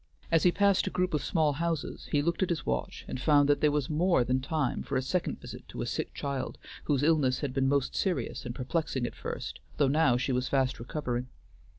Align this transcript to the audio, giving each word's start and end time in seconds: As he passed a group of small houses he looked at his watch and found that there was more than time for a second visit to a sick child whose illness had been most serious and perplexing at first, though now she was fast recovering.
As 0.31 0.41
he 0.41 0.51
passed 0.51 0.87
a 0.87 0.89
group 0.89 1.13
of 1.13 1.23
small 1.23 1.53
houses 1.53 2.09
he 2.11 2.23
looked 2.23 2.41
at 2.41 2.49
his 2.49 2.65
watch 2.65 3.05
and 3.07 3.21
found 3.21 3.47
that 3.47 3.61
there 3.61 3.69
was 3.69 3.87
more 3.87 4.23
than 4.23 4.39
time 4.41 4.81
for 4.81 4.97
a 4.97 5.01
second 5.03 5.39
visit 5.39 5.67
to 5.69 5.83
a 5.83 5.85
sick 5.85 6.11
child 6.15 6.57
whose 6.85 7.03
illness 7.03 7.41
had 7.41 7.53
been 7.53 7.69
most 7.69 7.95
serious 7.95 8.43
and 8.43 8.55
perplexing 8.55 9.05
at 9.05 9.13
first, 9.13 9.59
though 9.77 9.87
now 9.87 10.17
she 10.17 10.31
was 10.31 10.47
fast 10.49 10.79
recovering. 10.79 11.27